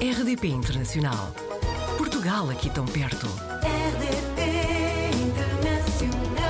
RDP 0.00 0.46
Internacional. 0.46 1.34
Portugal 1.96 2.48
aqui 2.50 2.70
tão 2.70 2.86
perto. 2.86 3.26
RDP 3.26 5.10
Internacional. 5.26 6.46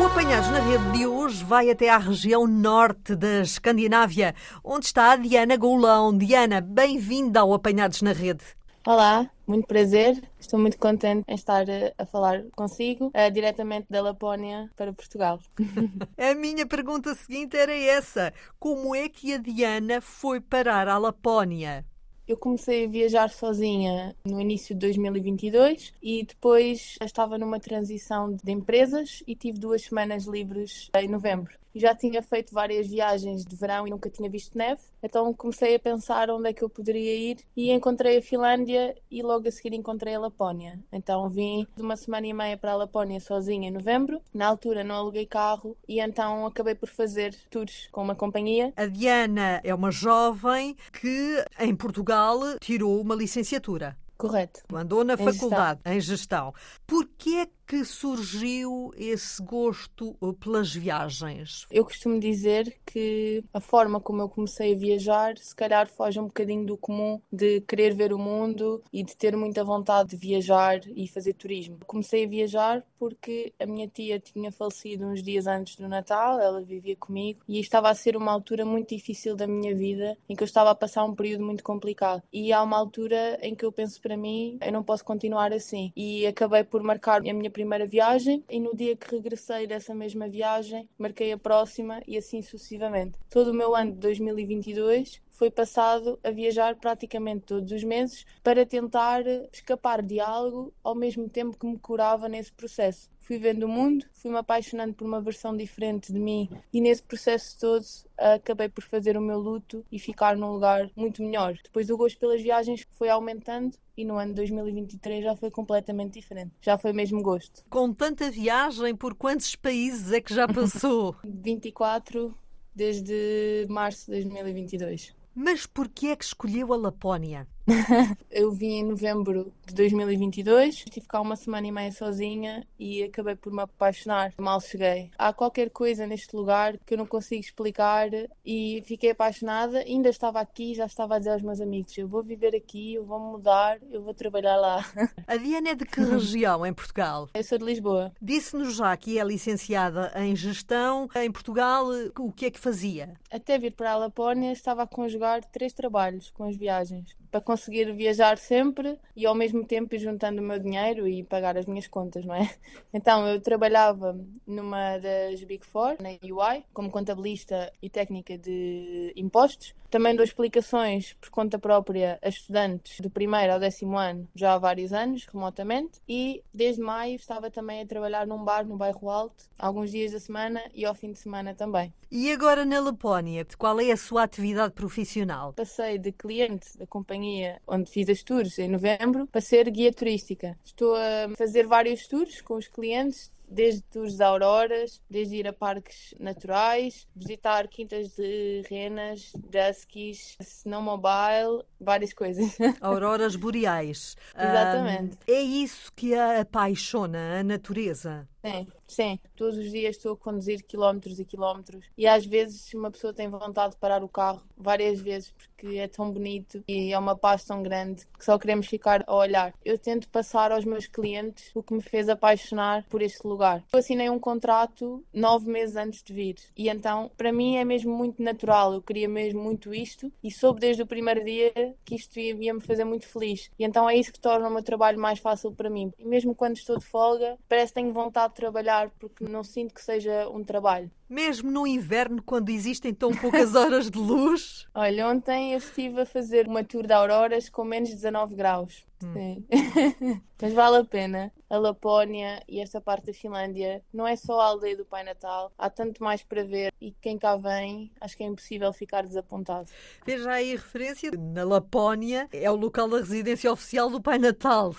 O 0.00 0.06
Apanhados 0.06 0.48
na 0.48 0.60
Rede 0.60 0.92
de 0.92 1.06
hoje 1.06 1.44
vai 1.44 1.70
até 1.70 1.90
à 1.90 1.98
região 1.98 2.46
norte 2.46 3.14
da 3.14 3.42
Escandinávia, 3.42 4.34
onde 4.64 4.86
está 4.86 5.12
a 5.12 5.16
Diana 5.16 5.58
Goulão. 5.58 6.16
Diana, 6.16 6.62
bem-vinda 6.62 7.40
ao 7.40 7.52
Apanhados 7.52 8.00
na 8.00 8.12
Rede. 8.12 8.44
Olá, 8.86 9.28
muito 9.46 9.66
prazer. 9.66 10.18
Estou 10.40 10.58
muito 10.58 10.78
contente 10.78 11.24
em 11.28 11.34
estar 11.34 11.68
eh, 11.68 11.92
a 11.98 12.06
falar 12.06 12.44
consigo, 12.56 13.10
eh, 13.12 13.28
diretamente 13.30 13.88
da 13.90 14.00
Lapónia 14.00 14.70
para 14.74 14.94
Portugal. 14.94 15.38
A 16.16 16.34
minha 16.34 16.64
pergunta 16.64 17.14
seguinte 17.14 17.58
era 17.58 17.76
essa: 17.76 18.32
como 18.58 18.94
é 18.94 19.06
que 19.10 19.34
a 19.34 19.36
Diana 19.36 20.00
foi 20.00 20.40
parar 20.40 20.88
à 20.88 20.96
Lapónia? 20.96 21.84
Eu 22.26 22.36
comecei 22.36 22.84
a 22.84 22.88
viajar 22.88 23.30
sozinha 23.30 24.14
no 24.24 24.40
início 24.40 24.74
de 24.74 24.80
2022 24.80 25.92
e 26.02 26.24
depois 26.24 26.96
estava 27.02 27.36
numa 27.36 27.58
transição 27.58 28.32
de 28.32 28.52
empresas 28.52 29.22
e 29.26 29.34
tive 29.34 29.58
duas 29.58 29.82
semanas 29.82 30.24
livres 30.24 30.88
em 30.94 31.08
novembro. 31.08 31.62
Já 31.74 31.94
tinha 31.94 32.22
feito 32.22 32.52
várias 32.52 32.86
viagens 32.86 33.44
de 33.44 33.56
verão 33.56 33.86
e 33.86 33.90
nunca 33.90 34.10
tinha 34.10 34.28
visto 34.28 34.56
neve, 34.58 34.80
então 35.02 35.32
comecei 35.32 35.74
a 35.74 35.78
pensar 35.78 36.30
onde 36.30 36.50
é 36.50 36.52
que 36.52 36.62
eu 36.62 36.68
poderia 36.68 37.14
ir 37.14 37.38
e 37.56 37.70
encontrei 37.72 38.18
a 38.18 38.22
Finlândia 38.22 38.94
e 39.10 39.22
logo 39.22 39.48
a 39.48 39.50
seguir 39.50 39.74
encontrei 39.74 40.14
a 40.14 40.20
Lapónia. 40.20 40.78
Então 40.92 41.28
vim 41.30 41.66
de 41.74 41.82
uma 41.82 41.96
semana 41.96 42.26
e 42.26 42.32
meia 42.34 42.58
para 42.58 42.72
a 42.72 42.76
Lapónia 42.76 43.18
sozinha 43.20 43.68
em 43.68 43.72
novembro. 43.72 44.20
Na 44.34 44.48
altura 44.48 44.84
não 44.84 44.96
aluguei 44.96 45.24
carro 45.24 45.74
e 45.88 45.98
então 45.98 46.44
acabei 46.46 46.74
por 46.74 46.90
fazer 46.90 47.34
tours 47.50 47.88
com 47.90 48.02
uma 48.02 48.14
companhia 48.14 48.72
A 48.76 48.86
Diana 48.86 49.60
é 49.64 49.74
uma 49.74 49.90
jovem 49.90 50.76
que 51.00 51.42
em 51.58 51.74
Portugal 51.74 52.11
tirou 52.60 53.00
uma 53.00 53.14
licenciatura. 53.14 53.96
Correto. 54.22 54.62
Andou 54.72 55.02
na 55.02 55.14
Em 55.14 55.16
gestão. 55.16 55.34
faculdade 55.34 55.80
em 55.84 56.00
gestão. 56.00 56.54
Por 56.86 57.08
que 57.18 57.38
é 57.40 57.48
que 57.66 57.84
surgiu 57.86 58.92
esse 58.96 59.42
gosto 59.42 60.14
uh, 60.20 60.34
pelas 60.34 60.74
viagens? 60.74 61.66
Eu 61.70 61.84
costumo 61.84 62.20
dizer 62.20 62.76
que 62.84 63.42
a 63.52 63.60
forma 63.60 63.98
como 63.98 64.20
eu 64.20 64.28
comecei 64.28 64.74
a 64.74 64.78
viajar, 64.78 65.38
se 65.38 65.56
calhar 65.56 65.88
foge 65.88 66.20
um 66.20 66.26
bocadinho 66.26 66.66
do 66.66 66.76
comum 66.76 67.18
de 67.32 67.62
querer 67.62 67.94
ver 67.94 68.12
o 68.12 68.18
mundo 68.18 68.82
e 68.92 69.02
de 69.02 69.16
ter 69.16 69.34
muita 69.36 69.64
vontade 69.64 70.10
de 70.10 70.16
viajar 70.16 70.80
e 70.94 71.08
fazer 71.08 71.32
turismo. 71.32 71.78
Comecei 71.86 72.24
a 72.26 72.28
viajar 72.28 72.84
porque 72.98 73.54
a 73.58 73.64
minha 73.64 73.88
tia 73.88 74.20
tinha 74.20 74.52
falecido 74.52 75.06
uns 75.06 75.22
dias 75.22 75.46
antes 75.46 75.76
do 75.76 75.88
Natal, 75.88 76.38
ela 76.38 76.62
vivia 76.62 76.94
comigo 76.94 77.40
e 77.48 77.58
estava 77.58 77.88
a 77.88 77.94
ser 77.94 78.16
uma 78.16 78.30
altura 78.30 78.64
muito 78.66 78.94
difícil 78.94 79.34
da 79.34 79.46
minha 79.46 79.74
vida 79.74 80.16
em 80.28 80.36
que 80.36 80.42
eu 80.42 80.46
estava 80.46 80.70
a 80.70 80.74
passar 80.74 81.04
um 81.04 81.14
período 81.14 81.42
muito 81.42 81.64
complicado. 81.64 82.22
E 82.30 82.52
há 82.52 82.62
uma 82.62 82.76
altura 82.76 83.38
em 83.40 83.54
que 83.54 83.64
eu 83.64 83.72
penso 83.72 83.98
para 84.00 84.11
mim, 84.16 84.58
eu 84.60 84.72
não 84.72 84.82
posso 84.82 85.04
continuar 85.04 85.52
assim. 85.52 85.92
E 85.96 86.26
acabei 86.26 86.64
por 86.64 86.82
marcar 86.82 87.20
a 87.20 87.32
minha 87.34 87.50
primeira 87.50 87.86
viagem 87.86 88.44
e 88.48 88.58
no 88.60 88.74
dia 88.74 88.96
que 88.96 89.10
regressei 89.14 89.66
dessa 89.66 89.94
mesma 89.94 90.28
viagem, 90.28 90.88
marquei 90.98 91.32
a 91.32 91.38
próxima 91.38 92.02
e 92.06 92.16
assim 92.16 92.42
sucessivamente. 92.42 93.18
Todo 93.30 93.50
o 93.50 93.54
meu 93.54 93.74
ano 93.74 93.92
de 93.92 93.98
2022 93.98 95.20
foi 95.30 95.50
passado 95.50 96.18
a 96.22 96.30
viajar 96.30 96.76
praticamente 96.76 97.46
todos 97.46 97.72
os 97.72 97.82
meses 97.82 98.24
para 98.42 98.64
tentar 98.64 99.22
escapar 99.52 100.00
de 100.00 100.20
algo 100.20 100.72
ao 100.84 100.94
mesmo 100.94 101.28
tempo 101.28 101.58
que 101.58 101.66
me 101.66 101.78
curava 101.78 102.28
nesse 102.28 102.52
processo. 102.52 103.11
Fui 103.22 103.38
vendo 103.38 103.64
o 103.64 103.68
mundo, 103.68 104.04
fui-me 104.12 104.36
apaixonando 104.36 104.94
por 104.94 105.06
uma 105.06 105.20
versão 105.20 105.56
diferente 105.56 106.12
de 106.12 106.18
mim 106.18 106.48
e 106.72 106.80
nesse 106.80 107.02
processo 107.02 107.58
todo 107.58 107.84
acabei 108.16 108.68
por 108.68 108.84
fazer 108.84 109.16
o 109.16 109.20
meu 109.20 109.38
luto 109.38 109.84
e 109.90 109.98
ficar 109.98 110.36
num 110.36 110.52
lugar 110.52 110.90
muito 110.94 111.22
melhor. 111.22 111.56
Depois 111.62 111.88
o 111.88 111.96
gosto 111.96 112.18
pelas 112.18 112.42
viagens 112.42 112.86
foi 112.92 113.08
aumentando 113.08 113.74
e 113.96 114.04
no 114.04 114.16
ano 114.16 114.30
de 114.30 114.36
2023 114.36 115.24
já 115.24 115.36
foi 115.36 115.50
completamente 115.50 116.14
diferente. 116.14 116.52
Já 116.60 116.76
foi 116.76 116.92
mesmo 116.92 117.22
gosto. 117.22 117.62
Com 117.70 117.92
tanta 117.92 118.30
viagem, 118.30 118.94
por 118.94 119.14
quantos 119.14 119.54
países 119.54 120.12
é 120.12 120.20
que 120.20 120.34
já 120.34 120.48
passou? 120.48 121.16
24 121.24 122.34
desde 122.74 123.66
março 123.68 124.06
de 124.06 124.22
2022. 124.22 125.14
Mas 125.34 125.66
por 125.66 125.88
que 125.88 126.08
é 126.08 126.16
que 126.16 126.24
escolheu 126.24 126.72
a 126.72 126.76
Lapónia? 126.76 127.46
Eu 128.30 128.52
vim 128.52 128.78
em 128.78 128.84
novembro 128.84 129.52
de 129.66 129.74
2022, 129.74 130.74
estive 130.74 131.06
cá 131.06 131.20
uma 131.20 131.36
semana 131.36 131.66
e 131.66 131.72
meia 131.72 131.92
sozinha 131.92 132.66
e 132.78 133.02
acabei 133.04 133.36
por 133.36 133.52
me 133.52 133.62
apaixonar. 133.62 134.32
Mal 134.36 134.60
cheguei. 134.60 135.10
Há 135.16 135.32
qualquer 135.32 135.70
coisa 135.70 136.06
neste 136.06 136.34
lugar 136.34 136.76
que 136.78 136.94
eu 136.94 136.98
não 136.98 137.06
consigo 137.06 137.40
explicar 137.40 138.08
e 138.44 138.82
fiquei 138.86 139.10
apaixonada. 139.10 139.78
Ainda 139.78 140.08
estava 140.08 140.40
aqui, 140.40 140.74
já 140.74 140.86
estava 140.86 141.16
a 141.16 141.18
dizer 141.18 141.30
aos 141.30 141.42
meus 141.42 141.60
amigos: 141.60 141.96
eu 141.96 142.08
vou 142.08 142.22
viver 142.22 142.54
aqui, 142.54 142.94
eu 142.94 143.04
vou 143.04 143.20
mudar, 143.20 143.78
eu 143.90 144.02
vou 144.02 144.14
trabalhar 144.14 144.56
lá. 144.56 144.84
A 145.26 145.36
Diana 145.36 145.70
é 145.70 145.74
de 145.74 145.84
que 145.84 146.00
região 146.00 146.66
em 146.66 146.72
Portugal? 146.72 147.28
Eu 147.32 147.44
sou 147.44 147.58
de 147.58 147.64
Lisboa. 147.64 148.12
Disse-nos 148.20 148.74
já 148.74 148.96
que 148.96 149.18
é 149.18 149.24
licenciada 149.24 150.12
em 150.16 150.34
gestão. 150.34 151.08
Em 151.14 151.30
Portugal, 151.30 151.86
o 152.18 152.32
que 152.32 152.46
é 152.46 152.50
que 152.50 152.58
fazia? 152.58 153.14
Até 153.30 153.58
vir 153.58 153.72
para 153.72 153.92
a 153.92 153.96
Lapónia 153.96 154.52
estava 154.52 154.82
a 154.82 154.86
conjugar 154.86 155.44
três 155.44 155.72
trabalhos 155.72 156.30
com 156.30 156.44
as 156.44 156.56
viagens 156.56 157.21
para 157.32 157.40
conseguir 157.40 157.90
viajar 157.94 158.36
sempre 158.36 158.98
e 159.16 159.24
ao 159.24 159.34
mesmo 159.34 159.64
tempo 159.64 159.94
ir 159.94 159.98
juntando 159.98 160.42
o 160.42 160.44
meu 160.44 160.58
dinheiro 160.58 161.08
e 161.08 161.24
pagar 161.24 161.56
as 161.56 161.64
minhas 161.64 161.88
contas, 161.88 162.24
não 162.26 162.34
é? 162.34 162.48
Então 162.92 163.26
eu 163.26 163.40
trabalhava 163.40 164.14
numa 164.46 164.98
das 164.98 165.42
Big 165.44 165.64
Four, 165.64 165.96
na 165.98 166.10
UI, 166.22 166.62
como 166.74 166.90
contabilista 166.90 167.72
e 167.80 167.88
técnica 167.88 168.36
de 168.36 169.14
impostos. 169.16 169.74
Também 169.92 170.16
dou 170.16 170.24
explicações 170.24 171.12
por 171.20 171.28
conta 171.28 171.58
própria 171.58 172.18
a 172.22 172.28
estudantes 172.28 172.98
do 173.00 173.10
primeiro 173.10 173.52
ao 173.52 173.60
décimo 173.60 173.98
ano 173.98 174.26
já 174.34 174.54
há 174.54 174.58
vários 174.58 174.90
anos, 174.90 175.26
remotamente. 175.26 176.00
E 176.08 176.42
desde 176.52 176.80
maio 176.80 177.16
estava 177.16 177.50
também 177.50 177.82
a 177.82 177.86
trabalhar 177.86 178.26
num 178.26 178.42
bar 178.42 178.66
no 178.66 178.78
bairro 178.78 179.10
Alto, 179.10 179.44
alguns 179.58 179.90
dias 179.90 180.12
da 180.12 180.20
semana 180.20 180.62
e 180.74 180.86
ao 180.86 180.94
fim 180.94 181.12
de 181.12 181.18
semana 181.18 181.54
também. 181.54 181.92
E 182.10 182.32
agora 182.32 182.64
na 182.64 182.80
Lapónia, 182.80 183.46
qual 183.58 183.80
é 183.80 183.90
a 183.90 183.96
sua 183.96 184.22
atividade 184.22 184.72
profissional? 184.72 185.52
Passei 185.52 185.98
de 185.98 186.10
cliente 186.10 186.78
da 186.78 186.86
companhia 186.86 187.21
onde 187.66 187.90
fiz 187.90 188.08
as 188.08 188.22
tours 188.22 188.58
em 188.58 188.68
novembro 188.68 189.26
para 189.26 189.40
ser 189.40 189.70
guia 189.70 189.92
turística. 189.92 190.56
Estou 190.64 190.94
a 190.94 191.34
fazer 191.36 191.66
vários 191.66 192.06
tours 192.06 192.40
com 192.40 192.54
os 192.54 192.68
clientes, 192.68 193.30
desde 193.52 193.82
tours 193.82 194.16
de 194.16 194.24
auroras, 194.24 195.00
desde 195.08 195.36
ir 195.36 195.46
a 195.46 195.52
parques 195.52 196.14
naturais, 196.18 197.06
visitar 197.14 197.68
quintas 197.68 198.16
de 198.16 198.62
renas, 198.68 199.32
duskies, 199.34 200.36
snowmobile, 200.40 201.64
várias 201.80 202.12
coisas. 202.12 202.56
Auroras 202.80 203.36
boreais. 203.36 204.16
Exatamente. 204.36 205.18
Ah, 205.20 205.32
é 205.32 205.40
isso 205.40 205.92
que 205.94 206.14
a 206.14 206.40
apaixona, 206.40 207.40
a 207.40 207.42
natureza. 207.42 208.28
Sim, 208.44 208.66
sim. 208.88 209.20
Todos 209.36 209.56
os 209.56 209.70
dias 209.70 209.96
estou 209.96 210.14
a 210.14 210.16
conduzir 210.16 210.64
quilómetros 210.66 211.20
e 211.20 211.24
quilómetros 211.24 211.84
e 211.96 212.08
às 212.08 212.26
vezes 212.26 212.74
uma 212.74 212.90
pessoa 212.90 213.14
tem 213.14 213.28
vontade 213.28 213.74
de 213.74 213.78
parar 213.78 214.02
o 214.02 214.08
carro 214.08 214.42
várias 214.56 215.00
vezes 215.00 215.30
porque 215.30 215.76
é 215.76 215.86
tão 215.86 216.10
bonito 216.10 216.62
e 216.66 216.92
é 216.92 216.98
uma 216.98 217.16
paz 217.16 217.44
tão 217.44 217.62
grande 217.62 218.04
que 218.18 218.24
só 218.24 218.36
queremos 218.36 218.66
ficar 218.66 219.04
a 219.06 219.14
olhar. 219.14 219.54
Eu 219.64 219.78
tento 219.78 220.08
passar 220.08 220.50
aos 220.50 220.64
meus 220.64 220.88
clientes 220.88 221.52
o 221.54 221.62
que 221.62 221.72
me 221.72 221.82
fez 221.82 222.08
apaixonar 222.08 222.84
por 222.90 223.00
este 223.00 223.24
lugar. 223.26 223.41
Eu 223.72 223.78
assinei 223.78 224.08
um 224.08 224.18
contrato 224.18 225.04
nove 225.12 225.50
meses 225.50 225.76
antes 225.76 226.02
de 226.02 226.12
vir 226.12 226.36
e 226.56 226.68
então 226.68 227.10
para 227.16 227.32
mim 227.32 227.56
é 227.56 227.64
mesmo 227.64 227.92
muito 227.96 228.22
natural. 228.22 228.72
Eu 228.72 228.82
queria 228.82 229.08
mesmo 229.08 229.42
muito 229.42 229.74
isto 229.74 230.12
e 230.22 230.30
soube 230.30 230.60
desde 230.60 230.82
o 230.82 230.86
primeiro 230.86 231.24
dia 231.24 231.52
que 231.84 231.94
isto 231.94 232.18
ia, 232.18 232.34
ia 232.34 232.54
me 232.54 232.60
fazer 232.60 232.84
muito 232.84 233.06
feliz. 233.06 233.50
E 233.58 233.64
então 233.64 233.88
é 233.88 233.96
isso 233.96 234.12
que 234.12 234.20
torna 234.20 234.48
o 234.48 234.52
meu 234.52 234.62
trabalho 234.62 234.98
mais 234.98 235.18
fácil 235.18 235.52
para 235.52 235.70
mim. 235.70 235.92
E 235.98 236.04
mesmo 236.04 236.34
quando 236.34 236.56
estou 236.56 236.78
de 236.78 236.84
folga, 236.84 237.38
parece 237.48 237.72
que 237.72 237.80
tenho 237.80 237.92
vontade 237.92 238.32
de 238.32 238.36
trabalhar 238.36 238.90
porque 238.98 239.24
não 239.24 239.42
sinto 239.42 239.74
que 239.74 239.82
seja 239.82 240.28
um 240.28 240.44
trabalho. 240.44 240.90
Mesmo 241.12 241.50
no 241.50 241.66
inverno, 241.66 242.22
quando 242.22 242.48
existem 242.48 242.94
tão 242.94 243.12
poucas 243.14 243.52
horas 243.54 243.90
de 243.90 243.98
luz. 243.98 244.66
Olha, 244.74 245.08
ontem 245.08 245.52
eu 245.52 245.58
estive 245.58 246.00
a 246.00 246.06
fazer 246.06 246.48
uma 246.48 246.64
tour 246.64 246.86
de 246.86 246.92
auroras 246.94 247.50
com 247.50 247.64
menos 247.64 247.90
19 247.90 248.34
graus. 248.34 248.86
Sim. 249.12 249.44
Mas 250.40 250.52
vale 250.54 250.76
a 250.78 250.84
pena. 250.84 251.32
A 251.50 251.58
Lapónia 251.58 252.42
e 252.48 252.60
esta 252.60 252.80
parte 252.80 253.06
da 253.06 253.12
Finlândia 253.12 253.82
não 253.92 254.06
é 254.06 254.16
só 254.16 254.40
a 254.40 254.46
aldeia 254.46 254.76
do 254.76 254.84
Pai 254.84 255.04
Natal, 255.04 255.52
há 255.58 255.68
tanto 255.68 256.02
mais 256.02 256.22
para 256.22 256.44
ver 256.44 256.72
e 256.80 256.92
quem 256.92 257.18
cá 257.18 257.36
vem, 257.36 257.92
acho 258.00 258.16
que 258.16 258.22
é 258.22 258.26
impossível 258.26 258.72
ficar 258.72 259.02
desapontado. 259.06 259.68
Veja 260.06 260.30
aí 260.30 260.52
a 260.52 260.56
referência. 260.56 261.10
Na 261.18 261.44
Lapónia 261.44 262.28
é 262.32 262.50
o 262.50 262.56
local 262.56 262.88
da 262.88 262.98
residência 262.98 263.52
oficial 263.52 263.90
do 263.90 264.00
Pai 264.00 264.18
Natal. 264.18 264.74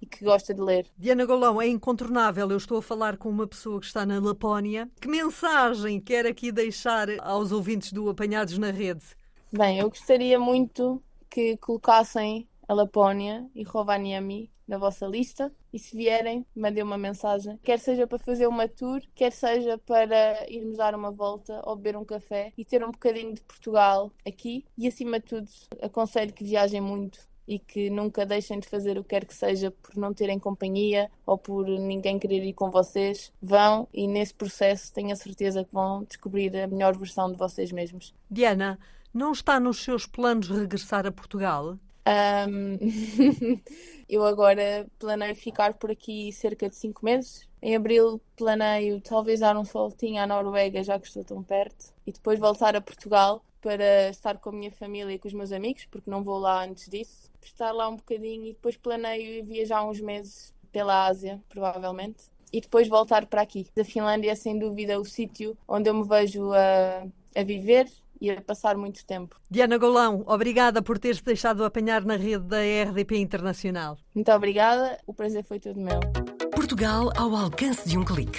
e 0.00 0.06
que 0.06 0.24
gosta 0.24 0.52
de 0.52 0.60
ler. 0.60 0.86
Diana 0.98 1.24
Golão, 1.24 1.62
é 1.62 1.68
incontornável. 1.68 2.50
Eu 2.50 2.56
estou 2.56 2.78
a 2.78 2.82
falar 2.82 3.16
com 3.16 3.28
uma 3.28 3.46
pessoa 3.46 3.78
que 3.78 3.86
está 3.86 4.04
na 4.04 4.18
Lapónia. 4.18 4.90
Que 5.00 5.06
mensagem 5.06 6.00
quer 6.00 6.26
aqui 6.26 6.50
deixar 6.50 7.08
aos 7.20 7.52
ouvintes 7.52 7.92
do 7.92 8.10
Apanhados 8.10 8.58
na 8.58 8.72
Rede? 8.72 9.04
Bem, 9.52 9.78
eu 9.78 9.88
gostaria 9.88 10.40
muito 10.40 11.00
que 11.30 11.56
colocassem 11.58 12.48
a 12.66 12.74
Lapónia 12.74 13.48
e 13.54 13.62
Rovaniemi 13.62 14.50
na 14.66 14.78
vossa 14.78 15.06
lista 15.06 15.52
e 15.72 15.78
se 15.78 15.96
vierem, 15.96 16.46
mandem 16.54 16.82
uma 16.82 16.98
mensagem. 16.98 17.58
Quer 17.62 17.78
seja 17.78 18.06
para 18.06 18.18
fazer 18.18 18.46
uma 18.46 18.68
tour, 18.68 19.00
quer 19.14 19.30
seja 19.30 19.78
para 19.78 20.50
irmos 20.50 20.76
dar 20.76 20.94
uma 20.94 21.10
volta 21.10 21.60
ou 21.64 21.76
beber 21.76 21.96
um 21.96 22.04
café 22.04 22.52
e 22.56 22.64
ter 22.64 22.84
um 22.84 22.90
bocadinho 22.90 23.34
de 23.34 23.40
Portugal 23.42 24.10
aqui. 24.26 24.64
E 24.76 24.86
acima 24.88 25.20
de 25.20 25.26
tudo, 25.26 25.48
aconselho 25.80 26.32
que 26.32 26.44
viajem 26.44 26.80
muito 26.80 27.31
e 27.46 27.58
que 27.58 27.90
nunca 27.90 28.24
deixem 28.24 28.60
de 28.60 28.68
fazer 28.68 28.98
o 28.98 29.02
que 29.02 29.10
quer 29.10 29.24
que 29.24 29.34
seja 29.34 29.70
por 29.70 29.96
não 29.96 30.14
terem 30.14 30.38
companhia 30.38 31.10
ou 31.26 31.36
por 31.36 31.66
ninguém 31.66 32.18
querer 32.18 32.44
ir 32.44 32.52
com 32.52 32.70
vocês. 32.70 33.32
Vão 33.40 33.88
e 33.92 34.06
nesse 34.06 34.34
processo 34.34 34.92
tenho 34.92 35.12
a 35.12 35.16
certeza 35.16 35.64
que 35.64 35.72
vão 35.72 36.04
descobrir 36.04 36.56
a 36.56 36.66
melhor 36.66 36.96
versão 36.96 37.30
de 37.30 37.38
vocês 37.38 37.72
mesmos. 37.72 38.14
Diana, 38.30 38.78
não 39.12 39.32
está 39.32 39.60
nos 39.60 39.82
seus 39.82 40.06
planos 40.06 40.48
regressar 40.48 41.06
a 41.06 41.12
Portugal? 41.12 41.78
Um, 42.48 42.78
eu 44.08 44.24
agora 44.24 44.86
planeio 44.98 45.36
ficar 45.36 45.74
por 45.74 45.90
aqui 45.90 46.32
cerca 46.32 46.68
de 46.68 46.76
5 46.76 47.04
meses. 47.04 47.48
Em 47.60 47.76
abril 47.76 48.20
planeio 48.36 49.00
talvez 49.00 49.40
dar 49.40 49.56
um 49.56 49.64
saltinho 49.64 50.20
à 50.20 50.26
Noruega, 50.26 50.82
já 50.82 50.98
que 50.98 51.06
estou 51.06 51.24
tão 51.24 51.42
perto, 51.42 51.92
e 52.06 52.12
depois 52.12 52.40
voltar 52.40 52.74
a 52.74 52.80
Portugal 52.80 53.44
para 53.60 54.08
estar 54.10 54.38
com 54.38 54.50
a 54.50 54.52
minha 54.52 54.72
família 54.72 55.14
e 55.14 55.18
com 55.18 55.28
os 55.28 55.34
meus 55.34 55.52
amigos, 55.52 55.86
porque 55.90 56.10
não 56.10 56.24
vou 56.24 56.38
lá 56.38 56.64
antes 56.64 56.88
disso. 56.88 57.30
Estar 57.42 57.72
lá 57.72 57.88
um 57.88 57.96
bocadinho 57.96 58.46
e 58.46 58.52
depois 58.52 58.76
planeio 58.76 59.44
viajar 59.44 59.84
uns 59.84 60.00
meses 60.00 60.52
pela 60.70 61.06
Ásia, 61.06 61.42
provavelmente, 61.48 62.24
e 62.52 62.60
depois 62.60 62.86
voltar 62.88 63.26
para 63.26 63.42
aqui. 63.42 63.66
A 63.78 63.84
Finlândia 63.84 64.32
é 64.32 64.34
sem 64.34 64.58
dúvida 64.58 64.98
o 64.98 65.04
sítio 65.04 65.56
onde 65.66 65.88
eu 65.88 65.94
me 65.94 66.04
vejo 66.04 66.52
a, 66.52 67.06
a 67.34 67.42
viver 67.42 67.88
e 68.20 68.30
a 68.30 68.38
passar 68.40 68.76
muito 68.76 69.04
tempo. 69.04 69.34
Diana 69.50 69.78
Golão, 69.78 70.22
obrigada 70.26 70.80
por 70.80 70.96
teres 70.98 71.20
deixado 71.20 71.64
apanhar 71.64 72.04
na 72.04 72.14
rede 72.16 72.44
da 72.44 72.58
RDP 72.58 73.18
Internacional. 73.18 73.98
Muito 74.14 74.30
obrigada, 74.30 74.98
o 75.06 75.12
prazer 75.12 75.42
foi 75.44 75.58
todo 75.58 75.80
meu. 75.80 75.98
Portugal 76.54 77.10
ao 77.16 77.34
alcance 77.34 77.88
de 77.88 77.98
um 77.98 78.04
clique. 78.04 78.38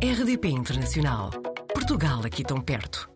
RDP 0.01 0.49
Internacional. 0.49 1.31
Portugal 1.73 2.21
aqui 2.25 2.45
tão 2.45 2.61
perto. 2.61 3.14